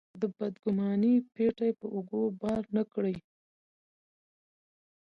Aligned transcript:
د 0.21 0.23
بدګمانۍ 0.37 1.15
پېټی 1.33 1.71
په 1.79 1.85
اوږو 1.93 2.21
بار 2.41 2.63
نه 2.75 2.83
کړي. 2.93 3.15